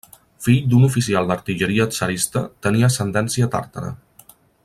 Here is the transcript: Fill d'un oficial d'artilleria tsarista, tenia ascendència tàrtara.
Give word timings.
Fill 0.45 0.63
d'un 0.69 0.85
oficial 0.87 1.29
d'artilleria 1.31 1.87
tsarista, 1.91 2.43
tenia 2.67 2.91
ascendència 2.93 3.51
tàrtara. 3.57 3.93